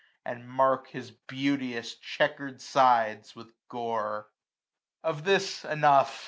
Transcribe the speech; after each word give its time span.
And 0.25 0.49
mark 0.49 0.87
his 0.87 1.11
beauteous 1.11 1.93
checkered 1.93 2.59
sides 2.59 3.35
with 3.35 3.53
gore. 3.69 4.29
Of 5.03 5.23
this 5.25 5.63
enough. 5.63 6.19